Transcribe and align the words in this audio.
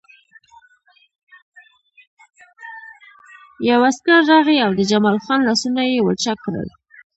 یو 3.69 3.79
عسکر 3.89 4.19
راغی 4.31 4.57
او 4.65 4.71
د 4.75 4.81
جمال 4.91 5.17
خان 5.25 5.39
لاسونه 5.47 5.81
یې 5.91 5.97
ولچک 6.01 6.37
کړل 6.45 6.67